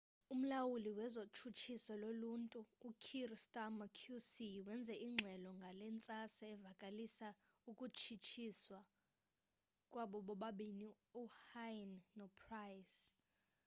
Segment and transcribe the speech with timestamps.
[0.33, 2.59] umlawuli wezotshutshiso loluntu
[2.89, 4.33] u-kier starmer qc
[4.67, 7.27] wenze ingxelo ngale ntsasa evakalisa
[7.69, 8.79] ukutshutshiswa
[9.91, 10.89] kwabo bobabini
[11.21, 13.01] uhuhne nopryce